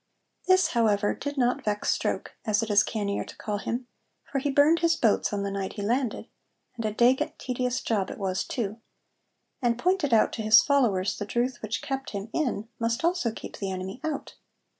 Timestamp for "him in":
12.13-12.67